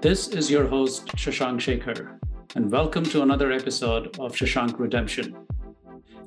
[0.00, 2.18] This is your host, Shashank Shekhar,
[2.54, 5.36] and welcome to another episode of Shashank Redemption,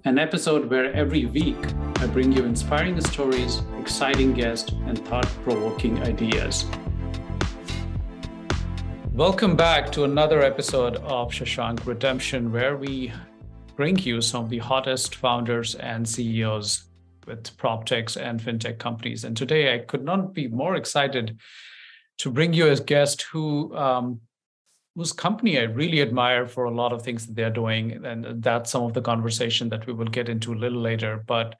[0.05, 1.57] an episode where every week
[1.97, 6.65] I bring you inspiring stories, exciting guests, and thought provoking ideas.
[9.11, 13.11] Welcome back to another episode of Shashank Redemption, where we
[13.75, 16.85] bring you some of the hottest founders and CEOs
[17.25, 19.23] with prop techs and fintech companies.
[19.23, 21.39] And today I could not be more excited
[22.19, 24.21] to bring you a guest who um,
[24.95, 28.71] whose company I really admire for a lot of things that they're doing, and that's
[28.71, 31.23] some of the conversation that we will get into a little later.
[31.25, 31.55] But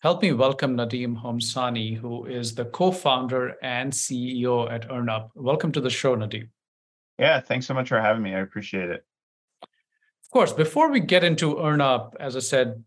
[0.00, 5.30] help me welcome Nadim Homsany, who is the co-founder and CEO at EarnUp.
[5.34, 6.50] Welcome to the show, Nadeem.
[7.18, 8.34] Yeah, thanks so much for having me.
[8.34, 9.04] I appreciate it.
[9.62, 12.84] Of course, before we get into EarnUp, as I said,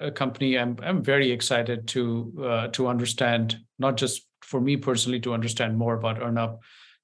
[0.00, 5.20] a company I'm I'm very excited to uh, to understand not just for me personally
[5.20, 6.58] to understand more about EarnUp,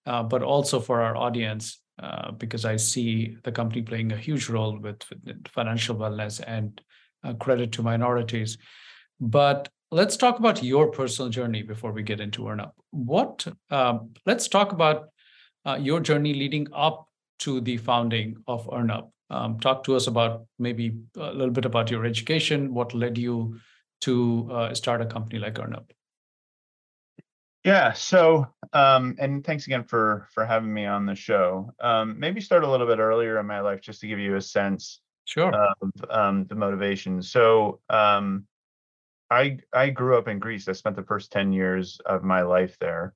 [0.06, 4.48] uh, but also for our audience uh, because I see the company playing a huge
[4.48, 5.02] role with,
[5.48, 6.80] financial wellness and
[7.24, 8.56] uh, credit to minorities.
[9.20, 12.72] But let's talk about your personal journey before we get into EarnUp.
[12.90, 13.46] What?
[13.70, 15.10] Um, let's talk about
[15.66, 17.06] uh, your journey leading up
[17.40, 19.10] to the founding of EarnUp.
[19.28, 23.60] Um, talk to us about maybe a little bit about your education, what led you
[24.02, 25.90] to uh, start a company like EarnUp.
[27.64, 27.92] Yeah.
[27.92, 31.72] So, um, and thanks again for for having me on the show.
[31.80, 34.40] Um, maybe start a little bit earlier in my life just to give you a
[34.40, 35.52] sense sure.
[35.52, 37.22] of um, the motivation.
[37.22, 38.46] So, um,
[39.30, 40.68] I I grew up in Greece.
[40.68, 43.14] I spent the first ten years of my life there.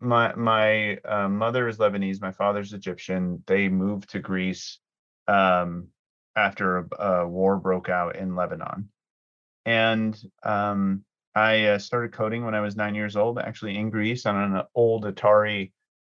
[0.00, 2.20] My my uh, mother is Lebanese.
[2.20, 3.42] My father's Egyptian.
[3.46, 4.78] They moved to Greece
[5.28, 5.88] um,
[6.36, 8.88] after a, a, war broke out in Lebanon,
[9.66, 11.04] and um,
[11.34, 14.62] I uh, started coding when I was nine years old, actually in Greece on an
[14.74, 15.72] old Atari.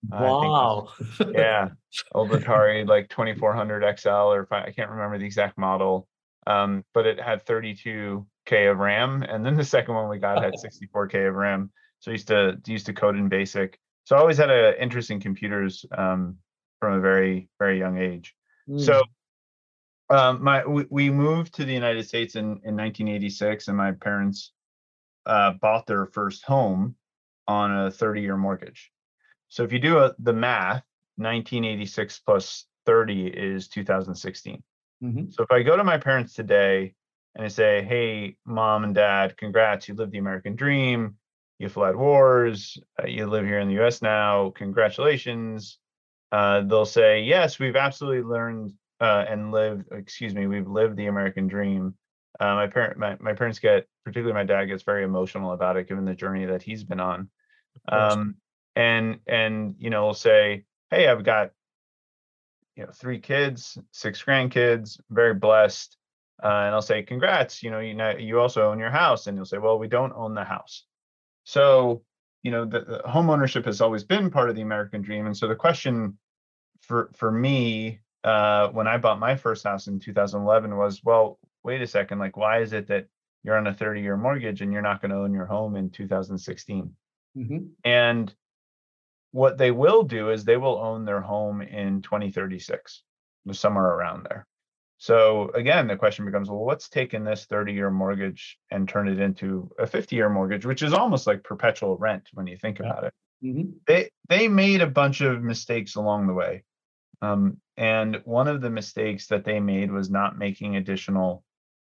[0.08, 0.88] Wow.
[1.20, 1.68] Uh, yeah,
[2.12, 6.08] old Atari like 2400 XL or five, I can't remember the exact model,
[6.46, 10.54] um, but it had 32k of RAM, and then the second one we got had
[10.94, 11.70] 64k of RAM.
[11.98, 13.78] So I used to used to code in BASIC.
[14.04, 16.38] So I always had an interest in computers um,
[16.80, 18.34] from a very very young age.
[18.66, 18.80] Mm.
[18.80, 19.02] So
[20.08, 24.52] um, my we, we moved to the United States in in 1986, and my parents
[25.26, 26.94] uh, bought their first home
[27.46, 28.90] on a 30 year mortgage.
[29.48, 30.84] So if you do a, the math,
[31.16, 34.62] 1986 plus 30 is 2016.
[35.02, 35.30] Mm-hmm.
[35.30, 36.94] So if I go to my parents today
[37.34, 41.16] and I say, hey, mom and dad, congrats, you lived the American dream,
[41.58, 45.78] you fled wars, uh, you live here in the US now, congratulations.
[46.32, 51.06] Uh, they'll say, yes, we've absolutely learned uh, and lived, excuse me, we've lived the
[51.06, 51.94] American dream.
[52.38, 55.88] Uh, my parent, my, my parents get, particularly my dad gets very emotional about it,
[55.88, 57.28] given the journey that he's been on.
[57.88, 58.36] Um,
[58.76, 61.50] and and you know, will say, hey, I've got
[62.76, 65.96] you know three kids, six grandkids, very blessed.
[66.42, 69.36] Uh, and I'll say, congrats, you know, you know, you also own your house, and
[69.36, 70.84] you'll say, well, we don't own the house.
[71.44, 72.02] So
[72.42, 75.36] you know, the, the home ownership has always been part of the American dream, and
[75.36, 76.16] so the question
[76.80, 81.82] for for me uh, when I bought my first house in 2011 was, well, wait
[81.82, 83.06] a second, like, why is it that
[83.42, 85.90] you're on a 30 year mortgage and you're not going to own your home in
[85.90, 86.92] 2016?
[87.36, 87.58] Mm-hmm.
[87.84, 88.34] And
[89.32, 93.02] what they will do is they will own their home in 2036,
[93.52, 94.46] somewhere around there.
[94.98, 99.18] So again, the question becomes, well, what's taken this 30 year mortgage and turn it
[99.18, 102.86] into a 50 year mortgage, which is almost like perpetual rent when you think yeah.
[102.86, 103.14] about it.
[103.42, 103.70] Mm-hmm.
[103.86, 106.64] They they made a bunch of mistakes along the way.
[107.22, 111.44] Um, and one of the mistakes that they made was not making additional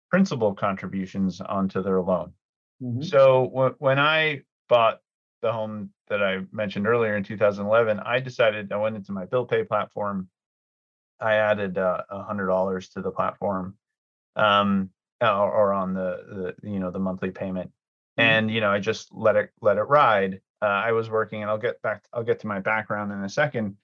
[0.09, 2.33] principal contributions onto their loan.
[2.81, 3.03] Mm-hmm.
[3.03, 4.99] So w- when I bought
[5.41, 9.45] the home that I mentioned earlier in 2011, I decided I went into my bill
[9.45, 10.29] pay platform.
[11.19, 13.75] I added uh, a uh, hundred dollars to the platform,
[14.35, 18.21] um, or, or, on the, the you know the monthly payment, mm-hmm.
[18.21, 20.41] and you know I just let it let it ride.
[20.61, 22.03] Uh, I was working, and I'll get back.
[22.13, 23.77] I'll get to my background in a second.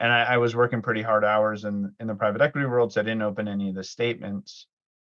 [0.00, 3.00] And I, I was working pretty hard hours in in the private equity world, so
[3.00, 4.66] I didn't open any of the statements.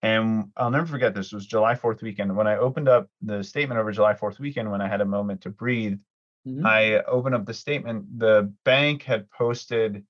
[0.05, 2.37] And I'll never forget this was July 4th weekend.
[2.37, 5.41] When I opened up the statement over July 4th weekend, when I had a moment
[5.41, 5.99] to breathe,
[6.47, 6.67] mm-hmm.
[6.67, 8.19] I opened up the statement.
[8.19, 10.05] The bank had posted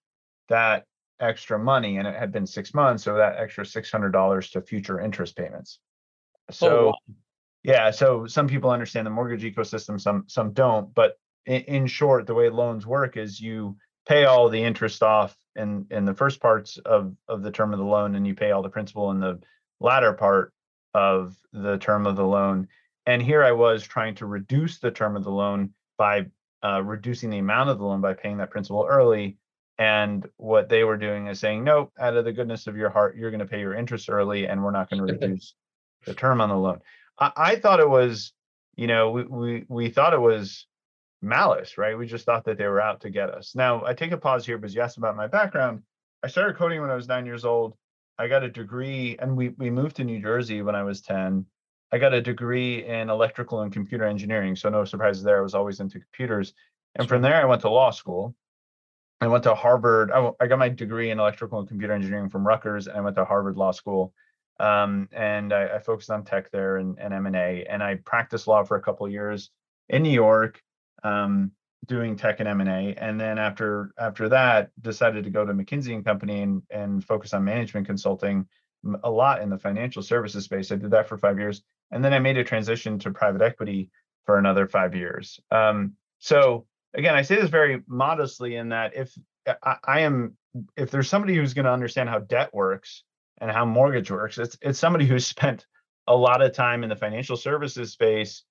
[0.49, 0.87] that
[1.21, 3.05] extra money and it had been six months.
[3.05, 5.79] So that extra $600 to future interest payments.
[6.51, 7.15] So, oh, wow.
[7.63, 7.91] yeah.
[7.93, 10.93] So some people understand the mortgage ecosystem, some, some don't.
[10.93, 13.77] But in, in short, the way loans work is you
[14.09, 17.79] pay all the interest off in, in the first parts of, of the term of
[17.79, 19.39] the loan and you pay all the principal in the
[19.85, 20.53] latter part
[20.95, 22.69] of the term of the loan.
[23.07, 26.27] And here I was trying to reduce the term of the loan by
[26.65, 29.37] uh, reducing the amount of the loan by paying that principal early.
[29.77, 33.17] And what they were doing is saying, nope, out of the goodness of your heart,
[33.17, 35.55] you're going to pay your interest early, and we're not going to reduce
[36.07, 36.81] the term on the loan.
[37.19, 38.33] I, I thought it was,
[38.77, 40.67] you know, we, we we thought it was
[41.21, 41.99] malice, right?
[41.99, 43.55] We just thought that they were out to get us.
[43.55, 45.83] Now, I take a pause here because you asked about my background.
[46.23, 47.75] I started coding when I was nine years old.
[48.19, 51.47] I got a degree, and we we moved to New Jersey when I was ten.
[51.93, 55.39] I got a degree in electrical and computer engineering, so no surprises there.
[55.39, 56.55] I was always into computers,
[56.97, 58.35] and from there I went to law school.
[59.21, 60.11] I went to Harvard.
[60.13, 63.17] I, I got my degree in electrical and computer engineering from Rutgers, and I went
[63.17, 64.13] to Harvard Law School.
[64.61, 68.63] Um, and I, I, focused on tech there and, and M&A, and I practiced law
[68.63, 69.51] for a couple years
[69.89, 70.63] in New York
[71.03, 71.51] um,
[71.87, 72.95] doing tech and M&A.
[72.95, 77.35] And then after after that, decided to go to McKinsey and Company and, and focus
[77.35, 78.47] on management consulting
[79.03, 80.71] a lot in the financial services space.
[80.71, 81.63] I did that for five years.
[81.91, 83.91] And then I made a transition to private equity
[84.27, 85.41] for another five years.
[85.51, 89.13] Um, so again, I say this very modestly in that if
[89.63, 90.37] I, I am,
[90.77, 93.05] if there's somebody who's going to understand how debt works
[93.41, 95.67] and how mortgage works, it's it's somebody who's spent
[96.07, 98.45] a lot of time in the financial services space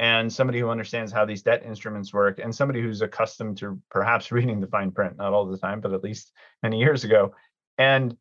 [0.00, 4.32] and somebody who understands how these debt instruments work and somebody who's accustomed to perhaps
[4.32, 6.32] reading the fine print not all the time but at least
[6.64, 7.34] many years ago.
[7.78, 8.16] And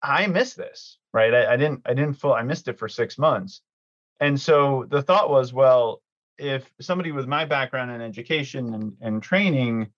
[0.00, 1.34] i missed this right?
[1.34, 3.62] I, I didn't i didn't full i missed it for six months.
[4.20, 6.02] And so the thought was well
[6.36, 9.88] if somebody with my background in education and, and training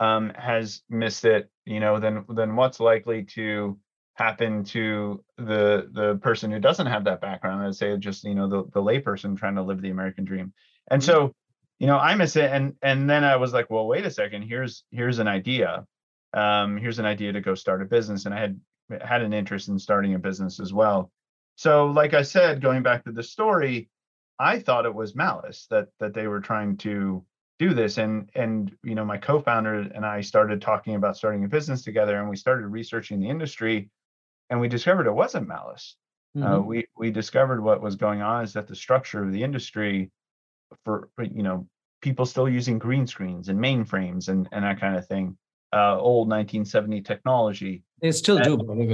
[0.00, 3.78] um, has missed it you know then then what's likely to
[4.16, 8.48] happen to the the person who doesn't have that background i'd say just you know
[8.48, 10.52] the, the layperson trying to live the american dream.
[10.90, 11.10] And mm-hmm.
[11.10, 11.34] so
[11.78, 14.42] you know i miss it and and then i was like well wait a second
[14.42, 15.86] here's here's an idea.
[16.32, 18.60] Um here's an idea to go start a business and i had
[19.02, 21.10] had an interest in starting a business as well.
[21.56, 23.90] So like i said going back to the story
[24.38, 27.22] i thought it was malice that that they were trying to
[27.58, 31.48] do this and and you know my co-founder and i started talking about starting a
[31.48, 33.90] business together and we started researching the industry
[34.50, 35.96] and we discovered it wasn't malice.
[36.36, 36.52] Uh, mm-hmm.
[36.54, 40.10] Uh, we we discovered what was going on is that the structure of the industry,
[40.84, 41.66] for you know,
[42.02, 45.36] people still using green screens and mainframes and and that kind of thing,
[45.72, 47.82] uh, old 1970 technology.
[48.00, 48.90] They still and, do, believe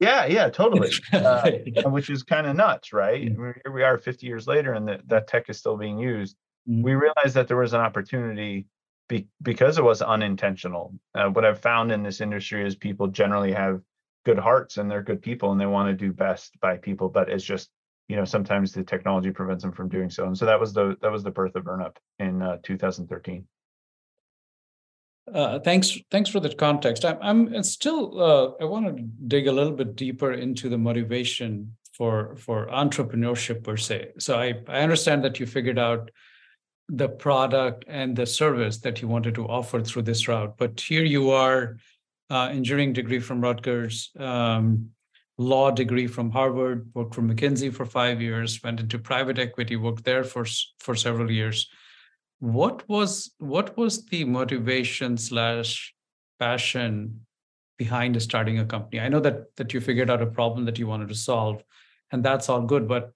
[0.00, 0.90] Yeah, yeah, totally.
[1.12, 1.50] uh,
[1.84, 3.22] which is kind of nuts, right?
[3.22, 3.52] Yeah.
[3.64, 6.36] Here we are, 50 years later, and that that tech is still being used.
[6.68, 6.82] Mm-hmm.
[6.82, 8.66] We realized that there was an opportunity
[9.08, 10.94] be, because it was unintentional.
[11.14, 13.82] Uh, what I've found in this industry is people generally have
[14.24, 17.28] good hearts and they're good people and they want to do best by people but
[17.28, 17.70] it's just
[18.08, 20.96] you know sometimes the technology prevents them from doing so and so that was the
[21.00, 23.46] that was the birth of EarnUp in uh, 2013
[25.34, 27.04] uh, thanks thanks for that context.
[27.04, 31.76] I'm, I'm still uh, i want to dig a little bit deeper into the motivation
[31.92, 34.12] for for entrepreneurship per se.
[34.18, 36.10] So i i understand that you figured out
[36.88, 41.04] the product and the service that you wanted to offer through this route but here
[41.04, 41.76] you are
[42.30, 44.90] uh, engineering degree from Rutgers, um,
[45.36, 50.04] law degree from Harvard, worked for McKinsey for five years, went into private equity, worked
[50.04, 50.46] there for
[50.78, 51.68] for several years.
[52.38, 55.94] What was what was the motivation slash
[56.38, 57.26] passion
[57.78, 59.00] behind starting a company?
[59.00, 61.64] I know that that you figured out a problem that you wanted to solve,
[62.12, 62.86] and that's all good.
[62.86, 63.12] But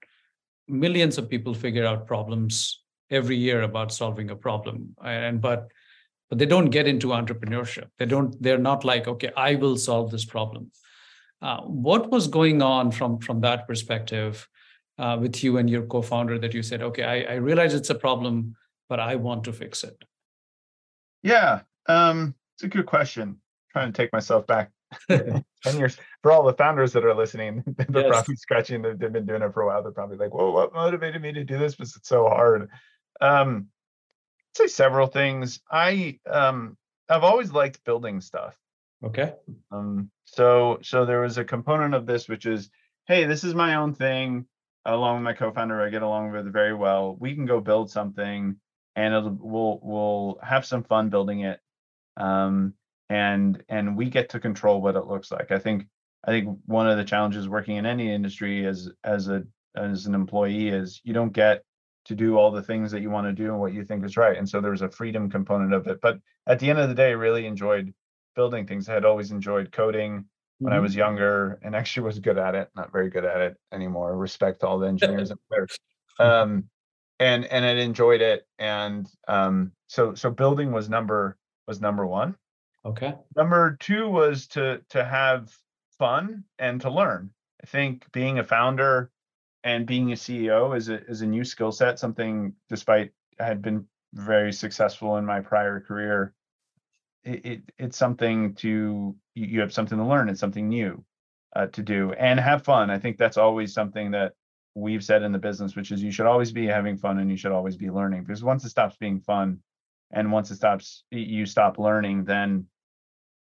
[0.67, 5.69] millions of people figure out problems every year about solving a problem, and but
[6.29, 7.89] but they don't get into entrepreneurship.
[7.97, 10.71] They don't they're not like okay i will solve this problem.
[11.41, 14.47] Uh, what was going on from from that perspective
[14.97, 17.95] uh, with you and your co-founder that you said okay I, I realize it's a
[17.95, 18.55] problem
[18.87, 20.05] but i want to fix it
[21.21, 23.23] yeah um, it's a good question.
[23.29, 23.37] I'm
[23.71, 24.71] trying to take myself back
[25.09, 25.97] 10 years.
[26.21, 28.09] For all the founders that are listening they're yes.
[28.09, 31.21] probably scratching they've been doing it for a while they're probably like whoa what motivated
[31.21, 31.75] me to do this?
[31.75, 32.69] Because it's so hard.
[33.21, 33.67] Um,
[34.55, 35.59] say several things.
[35.69, 36.77] I um
[37.09, 38.57] I've always liked building stuff.
[39.03, 39.33] Okay.
[39.71, 42.69] Um so so there was a component of this which is
[43.07, 44.45] hey, this is my own thing
[44.85, 47.15] along with my co-founder I get along with very well.
[47.19, 48.55] We can go build something
[48.95, 51.59] and it'll we'll we'll have some fun building it.
[52.17, 52.73] Um
[53.09, 55.51] and and we get to control what it looks like.
[55.51, 55.85] I think
[56.23, 59.43] I think one of the challenges working in any industry as as a
[59.75, 61.63] as an employee is you don't get
[62.05, 64.17] to do all the things that you want to do and what you think is
[64.17, 64.37] right.
[64.37, 65.99] And so there's a freedom component of it.
[66.01, 67.93] But at the end of the day, I really enjoyed
[68.35, 68.87] building things.
[68.87, 70.25] I had always enjoyed coding
[70.59, 70.77] when mm-hmm.
[70.77, 74.15] I was younger and actually was good at it, not very good at it anymore.
[74.15, 75.77] Respect all the engineers and players.
[76.19, 76.65] Um,
[77.19, 78.45] and and I enjoyed it.
[78.59, 82.35] And um, so so building was number was number one.
[82.85, 83.15] Okay.
[83.35, 85.51] Number two was to to have
[85.97, 87.31] fun and to learn.
[87.63, 89.09] I think being a founder
[89.65, 91.99] and being a CEO is a is a new skill set.
[91.99, 96.33] Something, despite I had been very successful in my prior career,
[97.23, 100.29] it, it it's something to you have something to learn.
[100.29, 101.03] It's something new
[101.55, 102.91] uh, to do and have fun.
[102.91, 104.33] I think that's always something that
[104.75, 107.37] we've said in the business, which is you should always be having fun and you
[107.37, 109.59] should always be learning because once it stops being fun
[110.11, 112.67] and once it stops, you stop learning, then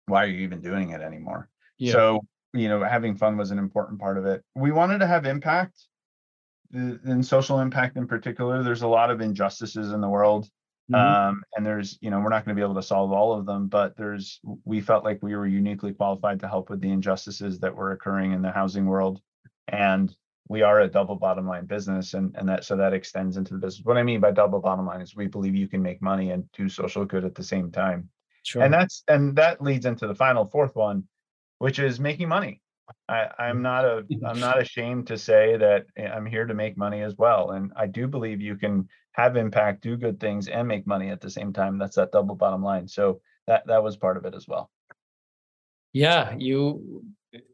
[0.08, 1.50] why are you even doing it anymore?
[1.78, 1.94] Yeah.
[1.94, 2.22] So,
[2.54, 4.44] you know, having fun was an important part of it.
[4.56, 5.80] We wanted to have impact
[6.74, 8.64] in social impact in particular.
[8.64, 10.50] There's a lot of injustices in the world.
[10.92, 11.30] Mm-hmm.
[11.30, 13.46] Um, and there's, you know, we're not going to be able to solve all of
[13.46, 17.60] them, but there's, we felt like we were uniquely qualified to help with the injustices
[17.60, 19.22] that were occurring in the housing world.
[19.68, 20.16] And
[20.48, 23.60] we are a double bottom line business and, and that so that extends into the
[23.60, 23.86] business.
[23.86, 26.52] What I mean by double bottom line is we believe you can make money and
[26.54, 28.10] do social good at the same time.
[28.44, 28.64] Sure.
[28.64, 31.04] And that's and that leads into the final fourth one,
[31.60, 32.62] which is making money.
[33.08, 36.78] I, I'm not a I'm not ashamed to say that eh, I'm here to make
[36.78, 37.52] money as well.
[37.52, 41.22] And I do believe you can have impact, do good things, and make money at
[41.22, 41.78] the same time.
[41.78, 42.88] That's that double bottom line.
[42.88, 44.70] So that that was part of it as well.
[45.94, 47.04] Yeah, you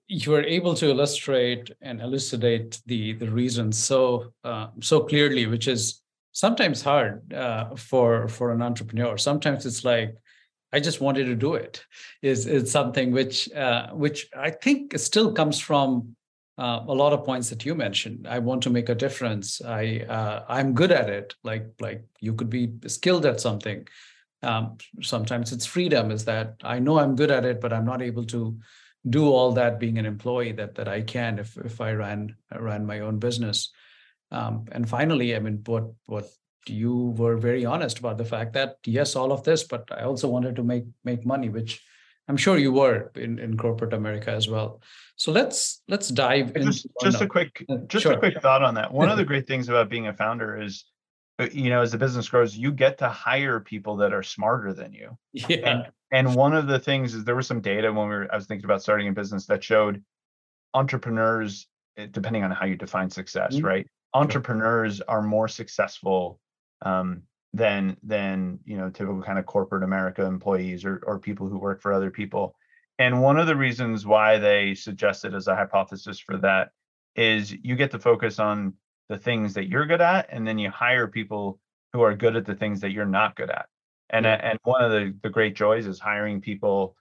[0.08, 5.68] you were able to illustrate and elucidate the the reasons so uh, so clearly, which
[5.68, 6.02] is
[6.32, 9.18] sometimes hard uh, for for an entrepreneur.
[9.18, 10.16] Sometimes it's like
[10.74, 11.86] I just wanted to do it.
[12.22, 16.16] Is is something which uh, which I think still comes from
[16.58, 18.28] uh, a lot of points that you mentioned.
[18.28, 19.62] I want to make a difference.
[19.62, 21.36] I uh, I'm good at it.
[21.44, 23.88] Like like you could be skilled at something.
[24.44, 26.12] Um, sometimes it's freedom.
[26.12, 28.58] Is that I know I'm good at it, but I'm not able to
[29.08, 32.86] do all that being an employee that that I can if if I ran ran
[32.86, 33.72] my own business.
[34.32, 36.28] Um, and finally, I mean, what what
[36.70, 40.28] you were very honest about the fact that yes, all of this, but I also
[40.28, 41.84] wanted to make make money, which
[42.28, 44.82] I'm sure you were in, in corporate America as well.
[45.16, 48.14] So let's let's dive just, just a quick just sure.
[48.14, 48.92] a quick thought on that.
[48.92, 50.86] One of the great things about being a founder is
[51.38, 54.72] uh, you know as the business grows you get to hire people that are smarter
[54.72, 58.08] than you yeah and, and one of the things is there was some data when
[58.08, 60.02] we were i was thinking about starting a business that showed
[60.74, 61.68] entrepreneurs
[61.98, 63.66] eh, depending on how you define success mm-hmm.
[63.66, 66.40] right entrepreneurs are more successful
[66.82, 67.24] um,
[67.56, 71.82] than than you know typical kind of corporate america employees or, or people who work
[71.82, 72.54] for other people
[73.00, 76.72] and one of the reasons why they suggested as a hypothesis for that
[77.16, 78.74] is you get to focus on
[79.08, 81.58] the things that you're good at and then you hire people
[81.94, 83.68] who are good at the things that you're not good at
[84.10, 84.40] and yeah.
[84.44, 86.98] and one of the the great joys is hiring people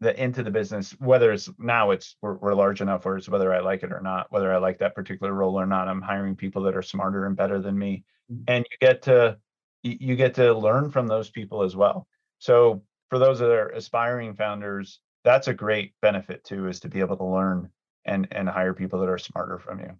[0.00, 3.52] that into the business whether it's now it's we're, we're large enough or it's whether
[3.52, 6.36] i like it or not whether i like that particular role or not i'm hiring
[6.36, 8.04] people that are smarter and better than me.
[8.46, 9.36] And you get to
[9.82, 12.06] you get to learn from those people as well.
[12.38, 17.00] So for those that are aspiring founders that's a great benefit too is to be
[17.00, 17.68] able to learn
[18.04, 19.92] and and hire people that are smarter from you.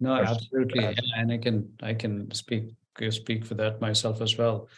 [0.00, 2.64] No, absolutely, and I can I can speak
[3.10, 4.68] speak for that myself as well.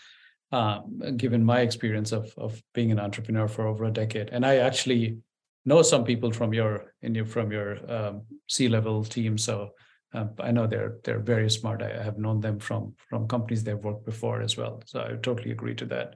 [0.50, 0.80] Uh,
[1.16, 5.18] given my experience of of being an entrepreneur for over a decade, and I actually
[5.64, 9.70] know some people from your in your from your um, C level team, so
[10.14, 11.82] uh, I know they're they're very smart.
[11.82, 14.82] I have known them from from companies they've worked before as well.
[14.86, 16.14] So I totally agree to that.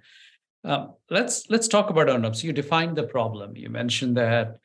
[0.65, 2.43] Um, let's let's talk about earnups.
[2.43, 3.57] You defined the problem.
[3.57, 4.59] You mentioned that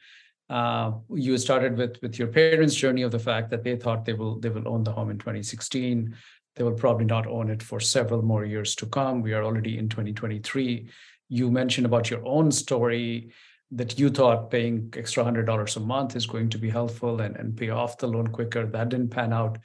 [0.49, 4.13] uh, you started with with your parents' journey of the fact that they thought they
[4.13, 6.15] will they will own the home in 2016.
[6.55, 9.21] They will probably not own it for several more years to come.
[9.21, 10.89] We are already in 2023.
[11.29, 13.31] You mentioned about your own story
[13.71, 17.35] that you thought paying extra hundred dollars a month is going to be helpful and,
[17.37, 18.65] and pay off the loan quicker.
[18.65, 19.57] That didn't pan out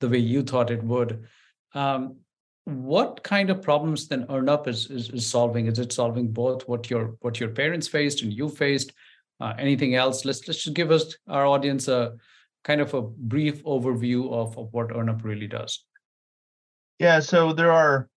[0.00, 1.24] the way you thought it would.
[1.74, 2.16] Um,
[2.66, 5.66] what kind of problems then EarnUp is, is, is solving?
[5.66, 8.92] Is it solving both what your what your parents faced and you faced,
[9.40, 10.24] uh, anything else?
[10.24, 12.16] Let's let's just give us our audience a
[12.64, 15.84] kind of a brief overview of, of what EarnUp really does.
[16.98, 18.08] Yeah, so there are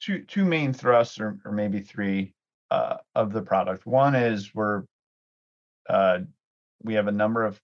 [0.00, 2.32] two two main thrusts, or, or maybe three,
[2.70, 3.86] uh, of the product.
[3.86, 4.84] One is we're
[5.88, 6.20] uh,
[6.82, 7.60] we have a number of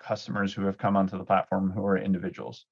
[0.00, 2.66] customers who have come onto the platform who are individuals.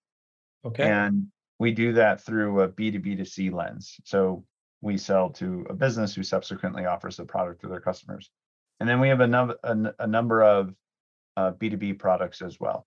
[0.64, 0.84] Okay.
[0.90, 1.26] And
[1.58, 3.96] we do that through a B2B to C lens.
[4.04, 4.44] So
[4.80, 8.30] we sell to a business who subsequently offers the product to their customers.
[8.80, 10.74] And then we have a, num- a, a number of
[11.36, 12.86] uh, B2B products as well.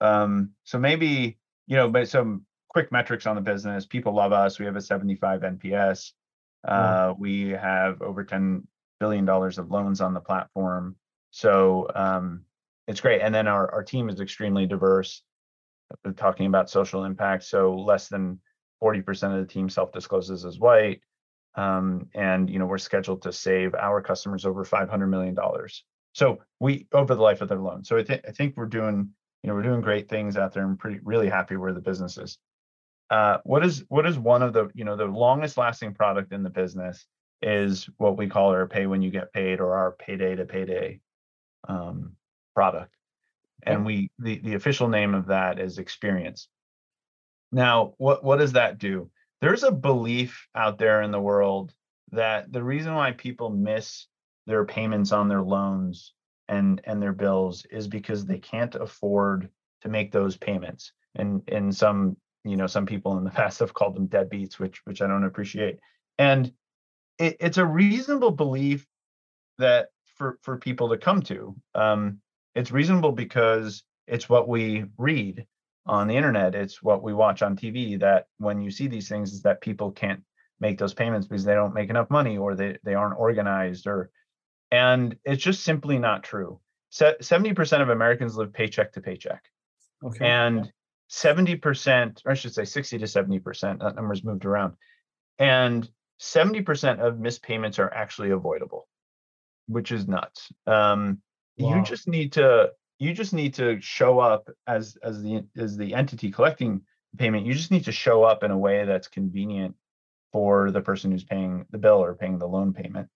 [0.00, 3.86] Um, so maybe, you know, but some quick metrics on the business.
[3.86, 4.58] People love us.
[4.58, 6.12] We have a 75 NPS.
[6.66, 8.62] Uh, We have over $10
[8.98, 10.96] billion of loans on the platform.
[11.30, 12.44] So um,
[12.86, 13.20] it's great.
[13.22, 15.22] And then our, our team is extremely diverse.
[16.04, 17.44] We're talking about social impact.
[17.44, 18.40] So less than
[18.82, 21.00] 40% of the team self discloses as white.
[21.56, 25.84] Um, and you know we're scheduled to save our customers over 500 million dollars.
[26.12, 27.82] So we over the life of their loan.
[27.82, 29.10] So I think I think we're doing
[29.42, 30.64] you know we're doing great things out there.
[30.64, 32.38] and pretty really happy where the business is.
[33.10, 36.42] Uh, what is what is one of the you know the longest lasting product in
[36.42, 37.06] the business
[37.42, 41.00] is what we call our pay when you get paid or our payday to payday
[41.68, 42.12] um,
[42.54, 42.94] product.
[43.62, 46.48] And we the, the official name of that is experience.
[47.52, 49.10] Now what what does that do?
[49.40, 51.72] There's a belief out there in the world
[52.12, 54.06] that the reason why people miss
[54.46, 56.14] their payments on their loans
[56.48, 59.50] and and their bills is because they can't afford
[59.82, 60.92] to make those payments.
[61.16, 64.80] And in some you know some people in the past have called them deadbeats which
[64.84, 65.78] which i don't appreciate.
[66.18, 66.52] And
[67.18, 68.86] it, it's a reasonable belief
[69.58, 72.18] that for for people to come to um
[72.54, 75.46] it's reasonable because it's what we read
[75.86, 79.32] on the internet it's what we watch on tv that when you see these things
[79.32, 80.22] is that people can't
[80.60, 84.10] make those payments because they don't make enough money or they, they aren't organized or
[84.70, 86.60] and it's just simply not true.
[86.92, 89.44] 70% of americans live paycheck to paycheck.
[90.04, 90.26] Okay.
[90.26, 90.72] And
[91.10, 94.74] 70% or i should say 60 to 70% that number's moved around
[95.38, 95.88] and
[96.20, 98.86] 70% of missed payments are actually avoidable
[99.66, 101.20] which is nuts um,
[101.58, 101.76] wow.
[101.76, 105.94] you just need to you just need to show up as as the as the
[105.94, 109.74] entity collecting the payment you just need to show up in a way that's convenient
[110.32, 113.08] for the person who's paying the bill or paying the loan payment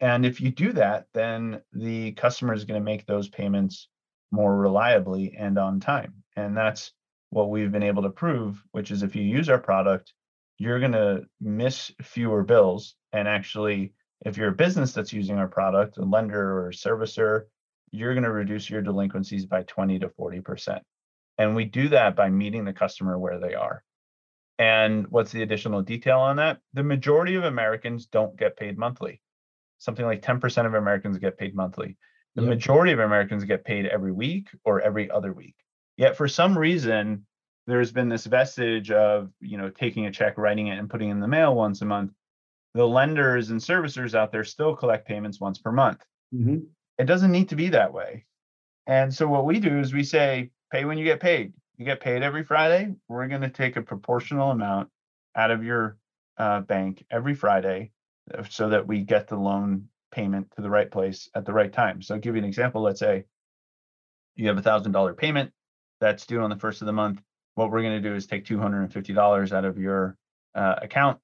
[0.00, 3.88] and if you do that then the customer is going to make those payments
[4.30, 6.92] more reliably and on time and that's
[7.30, 10.12] what we've been able to prove which is if you use our product
[10.58, 13.92] you're going to miss fewer bills and actually
[14.26, 17.44] if you're a business that's using our product a lender or a servicer
[17.90, 20.80] you're going to reduce your delinquencies by 20 to 40%.
[21.38, 23.84] And we do that by meeting the customer where they are.
[24.58, 26.58] And what's the additional detail on that?
[26.74, 29.20] The majority of Americans don't get paid monthly.
[29.78, 31.96] Something like 10% of Americans get paid monthly.
[32.38, 32.50] The yep.
[32.50, 35.56] majority of Americans get paid every week or every other week.
[35.96, 37.26] Yet for some reason,
[37.66, 41.12] there's been this vestige of, you know, taking a check, writing it, and putting it
[41.12, 42.12] in the mail once a month.
[42.74, 46.04] The lenders and servicers out there still collect payments once per month.
[46.32, 46.58] Mm-hmm.
[46.98, 48.24] It doesn't need to be that way.
[48.86, 51.52] And so what we do is we say, pay when you get paid.
[51.76, 52.94] You get paid every Friday.
[53.08, 54.90] We're going to take a proportional amount
[55.34, 55.96] out of your
[56.36, 57.90] uh, bank every Friday
[58.32, 61.72] uh, so that we get the loan payment to the right place at the right
[61.72, 62.02] time.
[62.02, 62.82] So I'll give you an example.
[62.82, 63.24] Let's say
[64.36, 65.52] you have a thousand dollar payment
[66.00, 67.20] that's due on the first of the month.
[67.54, 70.16] What we're going to do is take two hundred and fifty dollars out of your
[70.54, 71.18] uh, account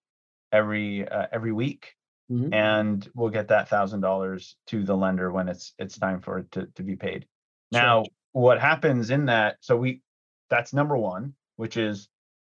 [0.53, 1.95] every uh, every week
[2.31, 2.53] mm-hmm.
[2.53, 6.51] and we'll get that thousand dollars to the lender when it's it's time for it
[6.53, 7.27] to, to be paid.
[7.71, 9.57] Now, what happens in that?
[9.61, 10.03] So we
[10.51, 12.09] that's number one, which is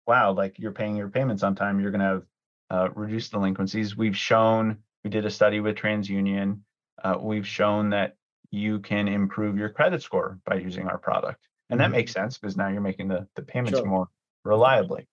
[0.07, 2.23] wow, like you're paying your payments on time, you're going to have
[2.71, 3.97] uh, reduced delinquencies.
[3.97, 6.61] We've shown we did a study with TransUnion.
[7.03, 8.17] Uh, we've shown that
[8.51, 11.91] you can improve your credit score by using our product, and mm-hmm.
[11.91, 13.87] that makes sense because now you're making the the payments sure.
[13.87, 14.09] more
[14.45, 15.07] reliably.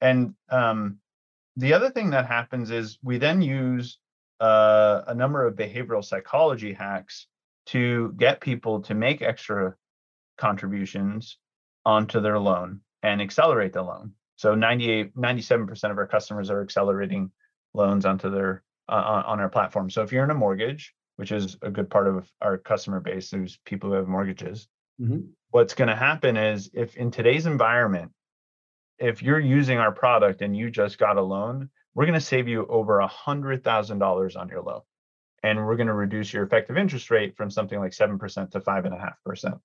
[0.00, 0.98] And um,
[1.56, 3.98] the other thing that happens is we then use
[4.40, 7.26] uh, a number of behavioral psychology hacks
[7.66, 9.74] to get people to make extra
[10.36, 11.38] contributions
[11.84, 14.12] onto their loan and accelerate the loan.
[14.36, 17.30] So 98, 97% of our customers are accelerating
[17.74, 19.90] loans onto their uh, on our platform.
[19.90, 23.30] So if you're in a mortgage, which is a good part of our customer base,
[23.30, 24.68] there's people who have mortgages.
[25.00, 25.20] Mm-hmm.
[25.50, 28.12] What's going to happen is if in today's environment,
[28.98, 32.48] if you're using our product and you just got a loan, we're going to save
[32.48, 34.80] you over a hundred thousand dollars on your loan
[35.42, 39.60] and we're going to reduce your effective interest rate from something like 7% to 5.5%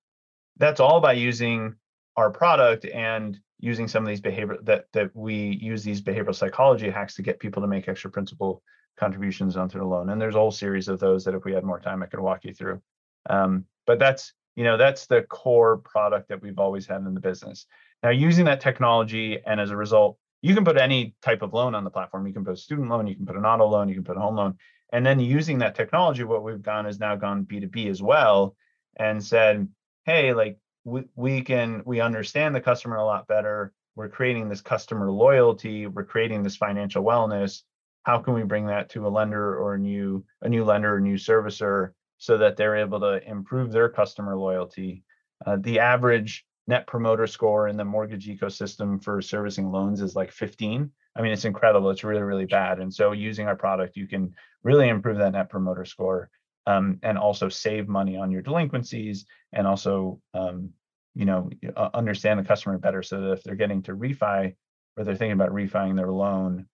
[0.57, 1.75] that's all by using
[2.15, 6.89] our product and using some of these behavior that that we use these behavioral psychology
[6.89, 8.61] hacks to get people to make extra principal
[8.97, 11.63] contributions onto the loan and there's a whole series of those that if we had
[11.63, 12.81] more time i could walk you through
[13.29, 17.19] um, but that's you know that's the core product that we've always had in the
[17.19, 17.65] business
[18.03, 21.75] now using that technology and as a result you can put any type of loan
[21.75, 22.27] on the platform.
[22.27, 24.17] You can put a student loan, you can put an auto loan, you can put
[24.17, 24.57] a home loan.
[24.93, 28.55] And then using that technology, what we've done is now gone B2B as well
[28.95, 29.67] and said,
[30.05, 33.73] hey, like we, we can, we understand the customer a lot better.
[33.95, 37.63] We're creating this customer loyalty, we're creating this financial wellness.
[38.07, 41.01] How can we bring that to a lender or a new, a new lender or
[41.01, 45.03] new servicer so that they're able to improve their customer loyalty?
[45.45, 50.31] Uh, the average net promoter score in the mortgage ecosystem for servicing loans is like
[50.31, 50.89] 15.
[51.17, 51.89] I mean, it's incredible.
[51.89, 52.79] It's really, really bad.
[52.79, 56.29] And so using our product, you can really improve that net promoter score
[56.65, 60.69] um, and also save money on your delinquencies and also, um,
[61.13, 61.49] you know,
[61.93, 64.55] understand the customer better so that if they're getting to refi
[64.95, 66.67] or they're thinking about refining their loan,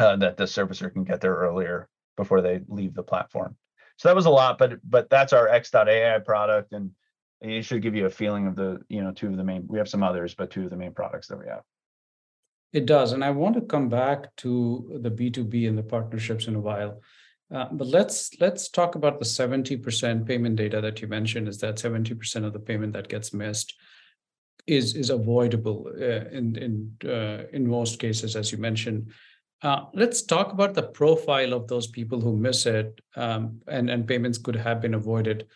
[0.00, 3.56] uh, that the servicer can get there earlier before they leave the platform.
[3.96, 6.72] So that was a lot, but but that's our X.AI product.
[6.72, 6.92] And
[7.40, 9.78] it should give you a feeling of the you know two of the main we
[9.78, 11.62] have some others but two of the main products that we have
[12.72, 13.12] It does.
[13.12, 17.00] And I want to come back to the B2B and the partnerships in a while.
[17.52, 21.76] Uh, but let's let's talk about the 70% payment data that you mentioned is that
[21.76, 23.74] 70% of the payment that gets missed
[24.66, 26.72] is is avoidable uh, in in
[27.16, 29.10] uh, in most cases as you mentioned
[29.62, 34.06] uh, let's talk about the profile of those people who miss it um, and and
[34.06, 35.46] payments could have been avoided.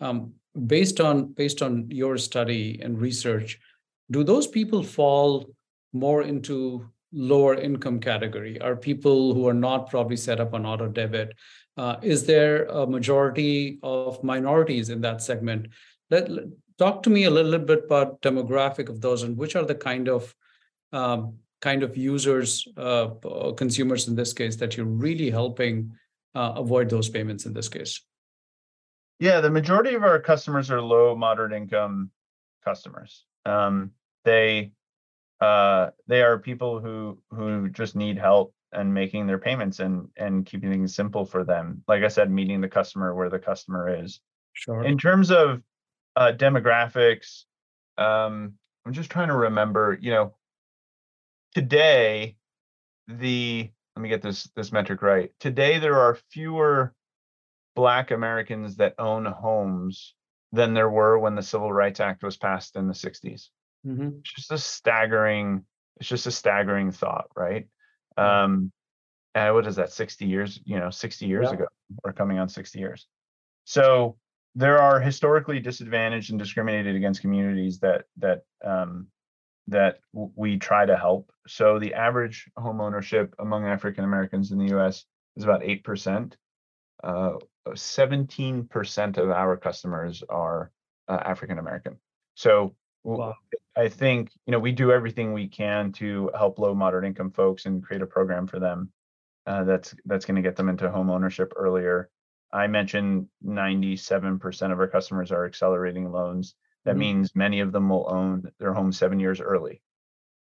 [0.00, 0.32] Um,
[0.66, 3.58] based on based on your study and research
[4.10, 5.50] do those people fall
[5.92, 8.60] more into lower income category?
[8.60, 11.34] Are people who are not probably set up on auto debit
[11.78, 15.68] uh, is there a majority of minorities in that segment?
[16.10, 16.44] Let, let,
[16.76, 20.08] talk to me a little bit about demographic of those and which are the kind
[20.08, 20.34] of
[20.92, 23.08] um, kind of users uh,
[23.56, 25.92] consumers in this case that you're really helping
[26.34, 28.02] uh, avoid those payments in this case
[29.18, 32.10] yeah the majority of our customers are low moderate income
[32.64, 33.90] customers um,
[34.24, 34.72] they
[35.40, 40.44] uh, they are people who who just need help and making their payments and and
[40.44, 41.82] keeping things simple for them.
[41.86, 44.20] Like I said, meeting the customer where the customer is.
[44.52, 44.82] Sure.
[44.84, 45.62] In terms of
[46.16, 47.44] uh, demographics,
[47.96, 49.96] um, I'm just trying to remember.
[50.00, 50.34] You know,
[51.58, 52.36] today
[53.08, 55.32] the let me get this this metric right.
[55.40, 56.94] Today there are fewer
[57.74, 60.14] Black Americans that own homes
[60.52, 63.48] than there were when the Civil Rights Act was passed in the 60s.
[63.84, 64.18] Mm-hmm.
[64.20, 65.64] It's just a staggering,
[65.96, 67.66] it's just a staggering thought, right?
[68.16, 68.70] Um,
[69.34, 71.54] and what is that, 60 years, you know, 60 years yeah.
[71.54, 71.66] ago,
[72.04, 73.08] or coming on 60 years.
[73.64, 74.16] So
[74.54, 79.08] there are historically disadvantaged and discriminated against communities that that um,
[79.68, 81.30] that we try to help.
[81.46, 85.04] So the average home ownership among African Americans in the U.S.
[85.36, 86.36] is about eight percent.
[87.02, 87.34] Uh,
[87.74, 90.70] seventeen percent of our customers are
[91.08, 91.96] uh, African American.
[92.34, 93.36] So Wow.
[93.76, 97.64] I think you know we do everything we can to help low moderate income folks
[97.66, 98.92] and create a program for them
[99.46, 102.10] uh, that's that's going to get them into home ownership earlier.
[102.52, 106.54] I mentioned 97% of our customers are accelerating loans.
[106.88, 107.00] That mm-hmm.
[107.00, 109.82] means many of them will own their home seven years early.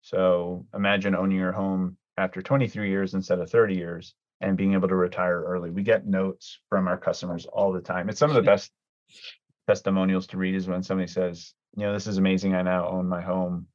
[0.02, 4.88] So imagine owning your home after 23 years instead of 30 years and being able
[4.88, 5.72] to retire early.
[5.72, 8.10] We get notes from our customers all the time.
[8.10, 8.72] It's some of the best
[9.68, 12.54] testimonials to read is when somebody says, you know, this is amazing.
[12.54, 13.66] I now own my home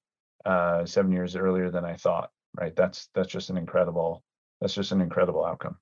[0.45, 2.31] uh, seven years earlier than I thought.
[2.57, 2.77] Right.
[2.77, 4.23] That's that's just an incredible.
[4.61, 5.77] That's just an incredible outcome.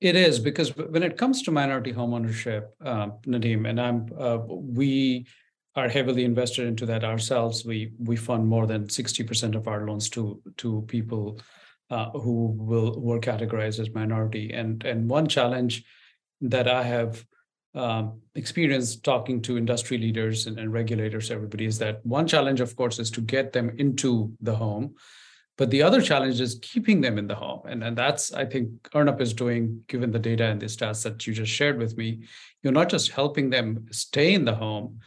[0.00, 5.26] It is because when it comes to minority homeownership, uh, Nadim, and I'm, uh, we
[5.76, 7.64] are heavily invested into that ourselves.
[7.64, 11.40] We we fund more than sixty percent of our loans to to people
[11.90, 14.52] uh, who will who are categorized as minority.
[14.52, 15.84] And and one challenge
[16.40, 17.24] that I have
[17.74, 22.74] um, experience talking to industry leaders and, and, regulators, everybody is that one challenge, of
[22.74, 24.94] course, is to get them into the home.
[25.56, 27.60] But the other challenge is keeping them in the home.
[27.66, 31.26] And, and that's, I think, EarnUp is doing, given the data and the stats that
[31.26, 32.22] you just shared with me.
[32.62, 35.00] You're not just helping them stay in the home,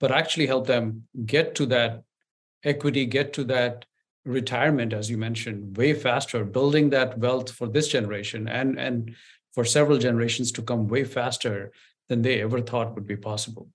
[0.00, 2.02] but actually help them get to that
[2.64, 3.84] equity, get to that
[4.24, 9.14] retirement, as you mentioned, way faster, building that wealth for this generation and, and
[9.54, 11.72] for several generations to come way faster
[12.08, 13.68] than they ever thought would be possible.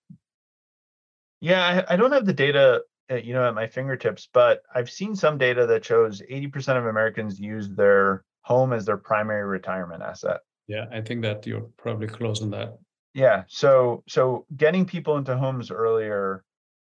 [1.42, 4.90] Yeah, I, I don't have the data, uh, you know, at my fingertips, but I've
[4.90, 10.04] seen some data that shows 80% of Americans use their home as their primary retirement
[10.04, 10.42] asset.
[10.68, 12.78] Yeah, I think that you're probably close on that.
[13.14, 16.44] Yeah, so so getting people into homes earlier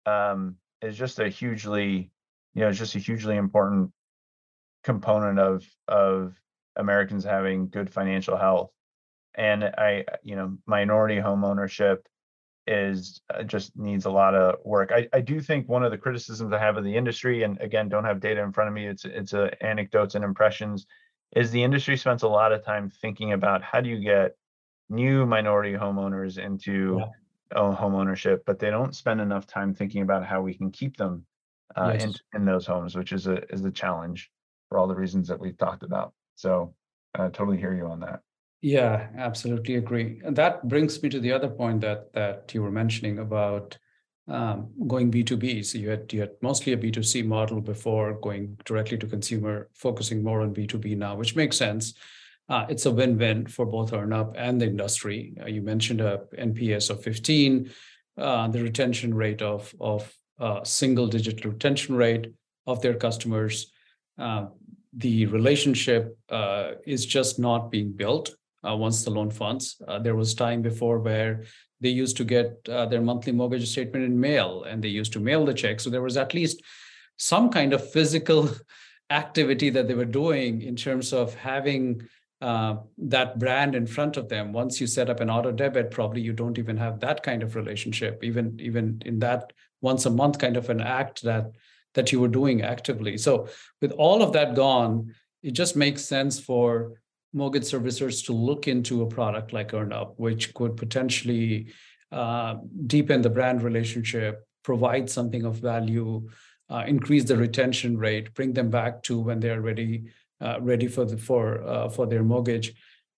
[0.05, 2.11] um, is just a hugely,
[2.53, 3.91] you know, it's just a hugely important
[4.83, 6.35] component of of
[6.77, 8.71] Americans having good financial health
[9.35, 12.07] and I, you know, minority home ownership
[12.67, 14.91] is uh, just needs a lot of work.
[14.93, 17.89] I, I do think one of the criticisms I have of the industry, and again,
[17.89, 20.85] don't have data in front of me, it's it's a anecdotes and impressions,
[21.35, 24.35] is the industry spends a lot of time thinking about how do you get
[24.91, 27.73] new minority homeowners into yeah.
[27.73, 31.25] home ownership, but they don't spend enough time thinking about how we can keep them
[31.75, 32.03] uh, yes.
[32.03, 34.29] in in those homes, which is a is a challenge
[34.67, 36.13] for all the reasons that we've talked about.
[36.35, 36.75] So,
[37.15, 38.19] I totally hear you on that.
[38.61, 40.21] Yeah, absolutely agree.
[40.23, 43.77] And that brings me to the other point that that you were mentioning about
[44.27, 45.63] um, going B two B.
[45.63, 49.07] So you had you had mostly a B two C model before going directly to
[49.07, 51.95] consumer, focusing more on B two B now, which makes sense.
[52.49, 55.33] Uh, it's a win-win for both EarnUp and the industry.
[55.41, 57.71] Uh, you mentioned a NPS of 15,
[58.17, 62.33] uh, the retention rate of of uh, single-digit retention rate
[62.65, 63.71] of their customers.
[64.17, 64.47] Uh,
[64.97, 68.35] the relationship uh, is just not being built
[68.67, 69.79] uh, once the loan funds.
[70.01, 71.45] There was time before where
[71.79, 75.45] they used to get their monthly mortgage statement in mail and they used to mail
[75.45, 75.79] the check.
[75.79, 76.61] So there was at least
[77.17, 78.49] some kind of physical
[79.11, 82.01] activity that they were doing in terms of having
[82.41, 84.51] uh, that brand in front of them.
[84.51, 87.55] Once you set up an auto debit, probably you don't even have that kind of
[87.55, 91.51] relationship, even even in that once a month kind of an act that
[91.93, 93.17] that you were doing actively.
[93.17, 93.47] So
[93.81, 96.93] with all of that gone, it just makes sense for
[97.33, 101.67] mortgage servicers to look into a product like EarnUp, which could potentially
[102.11, 102.55] uh,
[102.87, 106.29] deepen the brand relationship, provide something of value,
[106.69, 110.11] uh, increase the retention rate, bring them back to when they're ready uh,
[110.61, 112.73] ready for the for uh, for their mortgage,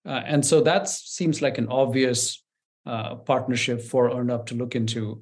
[0.05, 2.43] uh, and so that seems like an obvious
[2.85, 5.21] uh, partnership for EarnUp to look into.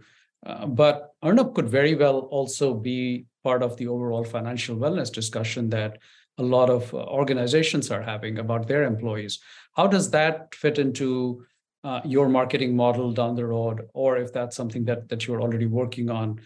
[0.68, 6.00] but EarnUp could very well also be part of the overall financial wellness discussion that
[6.38, 9.40] a lot of organizations are having about their employees.
[9.78, 11.46] How does that fit into
[11.84, 15.66] uh, your marketing model down the road, or if that's something that that you're already
[15.66, 16.40] working on.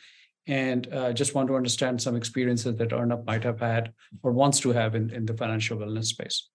[0.47, 4.60] And uh, just want to understand some experiences that EarnUp might have had or wants
[4.60, 6.49] to have in, in the financial wellness space.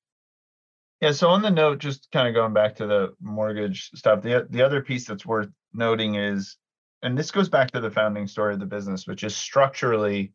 [1.00, 1.12] Yeah.
[1.12, 4.62] So on the note, just kind of going back to the mortgage stuff, the the
[4.62, 6.56] other piece that's worth noting is,
[7.02, 10.32] and this goes back to the founding story of the business, which is structurally,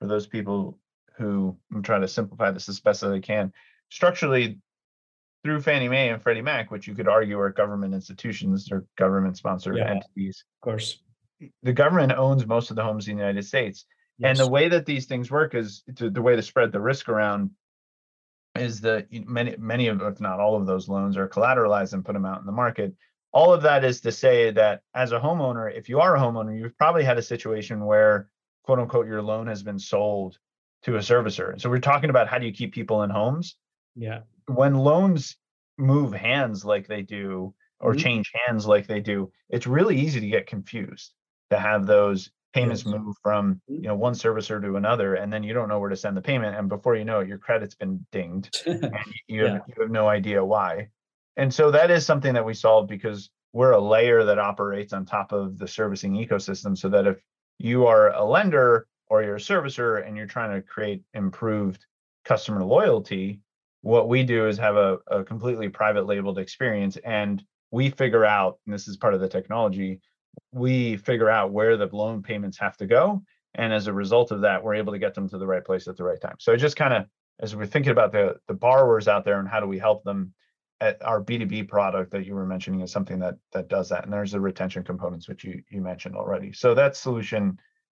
[0.00, 0.78] for those people
[1.18, 3.52] who I'm trying to simplify this as best as I can,
[3.90, 4.58] structurally,
[5.42, 9.36] through Fannie Mae and Freddie Mac, which you could argue are government institutions or government
[9.36, 10.44] sponsored yeah, entities.
[10.56, 11.02] Of course.
[11.62, 13.86] The government owns most of the homes in the United States.
[14.18, 14.30] Yes.
[14.30, 17.08] And the way that these things work is to, the way to spread the risk
[17.08, 17.50] around
[18.54, 22.12] is that many many of if not all of those loans are collateralized and put
[22.12, 22.94] them out in the market.
[23.32, 26.56] All of that is to say that as a homeowner, if you are a homeowner,
[26.56, 28.28] you've probably had a situation where
[28.62, 30.38] quote unquote your loan has been sold
[30.84, 31.60] to a servicer.
[31.60, 33.56] So we're talking about how do you keep people in homes?
[33.96, 35.36] Yeah when loans
[35.78, 38.00] move hands like they do or mm-hmm.
[38.00, 41.12] change hands like they do, it's really easy to get confused
[41.54, 43.74] to have those payments move from mm-hmm.
[43.74, 46.22] you know one servicer to another and then you don't know where to send the
[46.22, 48.94] payment and before you know it your credit's been dinged and
[49.26, 49.52] you, yeah.
[49.54, 50.88] have, you have no idea why
[51.36, 55.04] and so that is something that we solve because we're a layer that operates on
[55.04, 57.18] top of the servicing ecosystem so that if
[57.58, 61.84] you are a lender or you're a servicer and you're trying to create improved
[62.24, 63.40] customer loyalty
[63.82, 68.58] what we do is have a, a completely private labeled experience and we figure out
[68.64, 70.00] and this is part of the technology
[70.52, 73.22] we figure out where the loan payments have to go
[73.54, 75.88] and as a result of that we're able to get them to the right place
[75.88, 76.36] at the right time.
[76.38, 77.06] So just kind of
[77.40, 80.32] as we're thinking about the the borrowers out there and how do we help them
[80.80, 84.12] at our b2b product that you were mentioning is something that that does that and
[84.12, 86.52] there's the retention components which you you mentioned already.
[86.52, 87.58] So that solution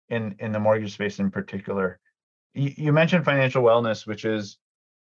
[0.10, 2.00] in in the mortgage space in particular
[2.54, 4.58] you, you mentioned financial wellness which is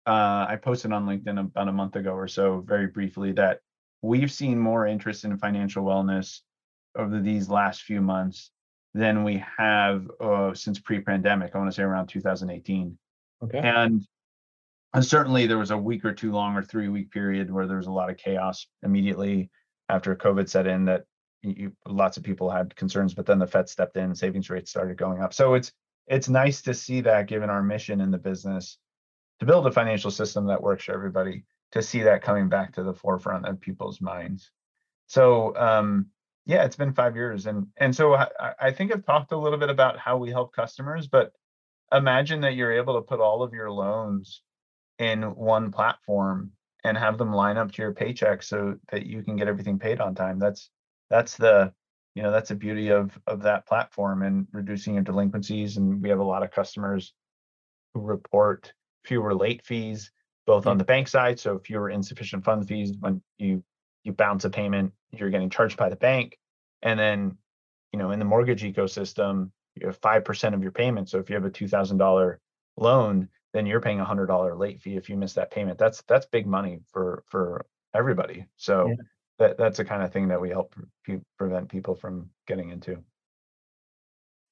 [0.06, 3.60] uh, I posted on LinkedIn about a month ago or so, very briefly, that
[4.02, 6.40] we've seen more interest in financial wellness
[6.96, 8.50] over these last few months
[8.94, 11.52] than we have uh, since pre-pandemic.
[11.54, 12.96] I want to say around 2018.
[13.42, 13.58] Okay.
[13.58, 14.02] And
[14.94, 17.78] and certainly there was a week or two long or three week period where there
[17.78, 19.50] was a lot of chaos immediately
[19.88, 21.04] after COVID set in that
[21.42, 24.96] you, lots of people had concerns, but then the Fed stepped in, savings rates started
[24.96, 25.34] going up.
[25.34, 25.72] So it's
[26.06, 28.78] it's nice to see that given our mission in the business
[29.40, 32.82] to build a financial system that works for everybody to see that coming back to
[32.82, 34.50] the forefront of people's minds
[35.06, 36.06] so um,
[36.46, 38.28] yeah it's been five years and and so I,
[38.60, 41.32] I think i've talked a little bit about how we help customers but
[41.92, 44.42] imagine that you're able to put all of your loans
[44.98, 46.50] in one platform
[46.84, 50.00] and have them line up to your paycheck so that you can get everything paid
[50.00, 50.70] on time that's
[51.10, 51.72] that's the
[52.14, 56.08] you know that's the beauty of of that platform and reducing your delinquencies and we
[56.08, 57.14] have a lot of customers
[57.94, 58.72] who report
[59.04, 60.10] fewer late fees,
[60.46, 60.80] both on mm.
[60.80, 61.38] the bank side.
[61.38, 63.62] So fewer insufficient fund fees when you
[64.04, 66.38] you bounce a payment, you're getting charged by the bank.
[66.82, 67.36] And then,
[67.92, 71.08] you know, in the mortgage ecosystem, you have five percent of your payment.
[71.08, 72.40] So if you have a two thousand dollar
[72.76, 75.78] loan, then you're paying a hundred dollar late fee if you miss that payment.
[75.78, 78.46] That's that's big money for for everybody.
[78.56, 78.94] So yeah.
[79.38, 83.02] that that's the kind of thing that we help pre- prevent people from getting into.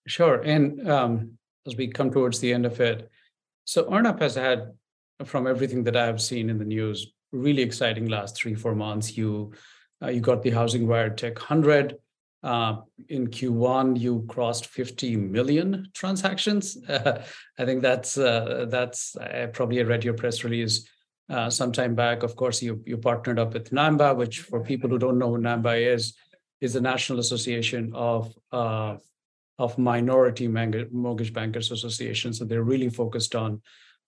[0.07, 0.41] Sure.
[0.41, 3.09] And um, as we come towards the end of it,
[3.65, 4.73] so EarnUp has had,
[5.25, 9.17] from everything that I've seen in the news, really exciting last three four months.
[9.17, 9.53] You
[10.03, 11.97] uh, you got the Housing Wire Tech 100.
[12.45, 16.77] Uh, in Q1, you crossed 50 million transactions.
[16.89, 17.25] Uh,
[17.59, 20.89] I think that's uh, that's I probably read your press release
[21.31, 22.23] uh, sometime back.
[22.23, 25.39] Of course, you you partnered up with NAMMBA, which for people who don't know who
[25.39, 26.15] NAMMBA is,
[26.61, 28.97] is the National Association of uh,
[29.59, 32.33] of minority mortgage bankers association.
[32.33, 33.63] So they're really focused on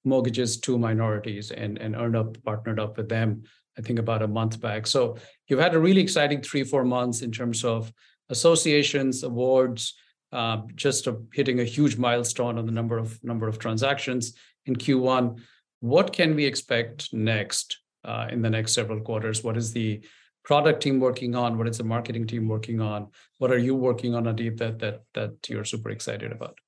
[0.05, 3.43] mortgages to minorities and, and EarnUp partnered up with them,
[3.79, 4.87] I think about a month back.
[4.87, 5.17] So
[5.49, 7.93] you've had a really exciting three, four months in terms of
[8.29, 9.95] associations, awards,
[10.33, 14.35] uh, just a, hitting a huge milestone on the number of number of transactions.
[14.67, 15.41] in Q1.
[15.81, 19.45] What can we expect next uh, in the next several quarters?
[19.45, 20.01] What is the
[20.43, 21.59] product team working on?
[21.59, 23.09] What is the marketing team working on?
[23.39, 26.59] What are you working on, Nadim, that that that you're super excited about?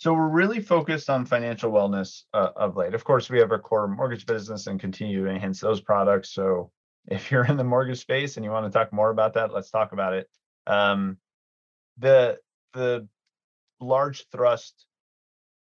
[0.00, 2.94] So we're really focused on financial wellness uh, of late.
[2.94, 6.30] Of course, we have our core mortgage business and continue to enhance those products.
[6.30, 6.70] So
[7.06, 9.70] if you're in the mortgage space and you want to talk more about that, let's
[9.70, 10.26] talk about it.
[10.66, 11.18] Um,
[11.98, 12.38] the
[12.72, 13.08] the
[13.78, 14.86] large thrust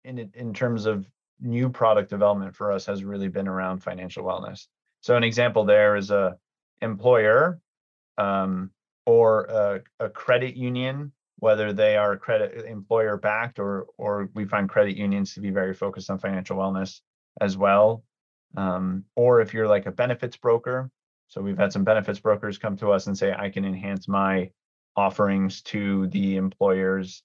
[0.05, 1.07] in in terms of
[1.41, 4.67] new product development for us has really been around financial wellness.
[5.01, 6.37] So an example there is a
[6.81, 7.61] employer
[8.19, 8.71] um,
[9.07, 11.13] or a, a, credit union,
[11.45, 15.75] whether they are credit employer backed or or we find credit unions to be very
[15.75, 17.01] focused on financial wellness
[17.39, 18.03] as well.
[18.57, 20.91] Um, or if you're like a benefits broker,
[21.29, 24.53] so we've had some benefits brokers come to us and say, I can enhance my
[24.97, 27.23] offerings to the employers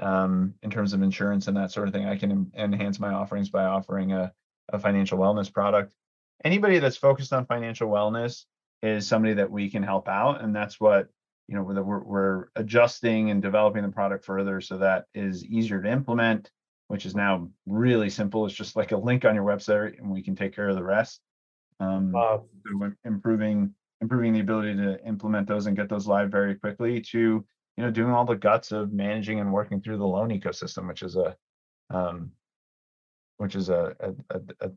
[0.00, 2.06] um, in terms of insurance and that sort of thing.
[2.06, 4.32] I can enhance my offerings by offering a,
[4.72, 5.94] a financial wellness product.
[6.44, 8.44] Anybody that's focused on financial wellness
[8.82, 11.06] is somebody that we can help out, and that's what
[11.48, 15.90] you know we're, we're adjusting and developing the product further so that is easier to
[15.90, 16.50] implement
[16.92, 18.44] which is now really simple.
[18.44, 20.82] It's just like a link on your website and we can take care of the
[20.82, 21.22] rest.
[21.80, 22.44] Um, wow.
[23.06, 27.82] improving improving the ability to implement those and get those live very quickly to you
[27.82, 31.16] know doing all the guts of managing and working through the loan ecosystem which is
[31.16, 31.34] a
[31.88, 32.30] um,
[33.38, 33.96] which is a
[34.30, 34.70] a, a,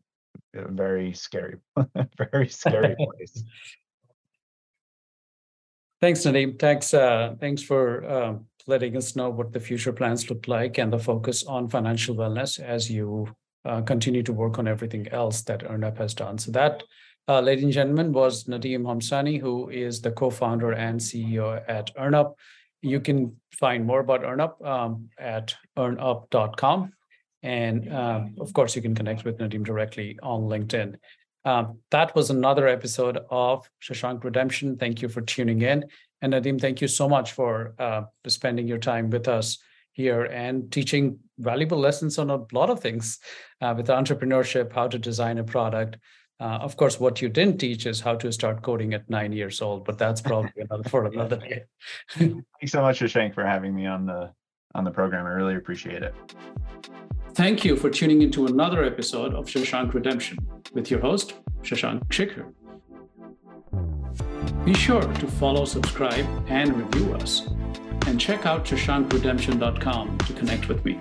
[0.56, 1.58] a very scary
[2.32, 3.44] very scary place
[6.02, 8.34] thanks Nadim thanks uh, thanks for uh,
[8.68, 12.60] letting us know what the future plans look like and the focus on financial wellness
[12.60, 13.28] as you
[13.66, 16.84] uh, continue to work on everything else that EarnUp has done so that
[17.28, 22.36] uh, ladies and gentlemen was Nadim Homsany, who is the co-founder and ceo at EarnUp
[22.86, 26.94] you can find more about EarnUp um, at earnup.com.
[27.42, 30.96] And um, of course, you can connect with Nadim directly on LinkedIn.
[31.46, 34.78] Um, that was another episode of Shashank Redemption.
[34.78, 35.86] Thank you for tuning in.
[36.22, 39.60] And Nadim, thank you so much for uh, spending your time with us
[39.94, 43.20] here and teaching valuable lessons on a lot of things
[43.62, 45.98] uh, with entrepreneurship, how to design a product,
[46.40, 49.62] uh, of course, what you didn't teach is how to start coding at nine years
[49.62, 51.64] old, but that's probably another for another day.
[52.10, 54.32] Thanks so much, Shashank, for having me on the
[54.74, 55.26] on the program.
[55.26, 56.14] I really appreciate it.
[57.36, 60.38] Thank you for tuning into another episode of Shashank Redemption
[60.72, 62.46] with your host, Shashank Shikhar.
[64.64, 67.46] Be sure to follow, subscribe, and review us.
[68.08, 70.98] And check out shashankredemption.com to connect with me.